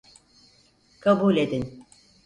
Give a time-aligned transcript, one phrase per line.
[0.99, 1.85] Kabul edin.